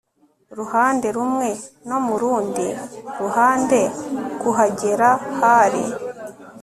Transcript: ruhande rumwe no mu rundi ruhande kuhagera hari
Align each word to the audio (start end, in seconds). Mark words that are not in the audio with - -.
ruhande 0.57 1.07
rumwe 1.17 1.49
no 1.89 1.97
mu 2.05 2.15
rundi 2.21 2.67
ruhande 3.21 3.79
kuhagera 4.41 5.07
hari 5.39 5.83